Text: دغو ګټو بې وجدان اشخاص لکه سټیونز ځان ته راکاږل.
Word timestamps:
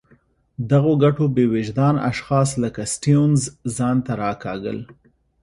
دغو 0.71 0.93
ګټو 1.03 1.25
بې 1.35 1.45
وجدان 1.53 1.95
اشخاص 2.11 2.49
لکه 2.63 2.81
سټیونز 2.93 3.41
ځان 3.75 3.97
ته 4.05 4.13
راکاږل. 4.23 4.79